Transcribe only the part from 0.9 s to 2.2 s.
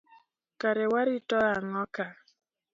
warito nago ka.